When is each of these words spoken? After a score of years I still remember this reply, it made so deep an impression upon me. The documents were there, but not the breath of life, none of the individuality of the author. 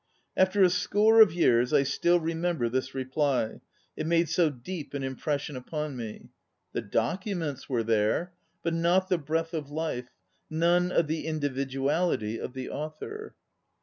After 0.35 0.63
a 0.63 0.69
score 0.71 1.21
of 1.21 1.31
years 1.31 1.71
I 1.73 1.83
still 1.83 2.19
remember 2.19 2.69
this 2.69 2.95
reply, 2.95 3.61
it 3.95 4.07
made 4.07 4.29
so 4.29 4.49
deep 4.49 4.95
an 4.95 5.03
impression 5.03 5.55
upon 5.55 5.95
me. 5.95 6.29
The 6.73 6.81
documents 6.81 7.69
were 7.69 7.83
there, 7.83 8.33
but 8.63 8.73
not 8.73 9.09
the 9.09 9.19
breath 9.19 9.53
of 9.53 9.69
life, 9.69 10.09
none 10.49 10.91
of 10.91 11.05
the 11.05 11.27
individuality 11.27 12.39
of 12.39 12.53
the 12.53 12.67
author. 12.71 13.35